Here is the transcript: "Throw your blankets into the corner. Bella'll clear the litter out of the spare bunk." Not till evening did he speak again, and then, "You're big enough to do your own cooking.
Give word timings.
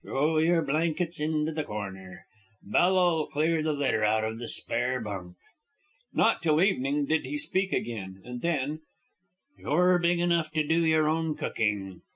"Throw 0.03 0.39
your 0.39 0.63
blankets 0.63 1.19
into 1.19 1.51
the 1.51 1.63
corner. 1.63 2.25
Bella'll 2.63 3.27
clear 3.27 3.61
the 3.61 3.71
litter 3.73 4.03
out 4.03 4.23
of 4.23 4.39
the 4.39 4.47
spare 4.47 4.99
bunk." 4.99 5.35
Not 6.11 6.41
till 6.41 6.59
evening 6.59 7.05
did 7.05 7.23
he 7.23 7.37
speak 7.37 7.71
again, 7.71 8.19
and 8.25 8.41
then, 8.41 8.79
"You're 9.59 9.99
big 9.99 10.19
enough 10.19 10.49
to 10.53 10.65
do 10.65 10.83
your 10.83 11.07
own 11.07 11.35
cooking. 11.35 12.01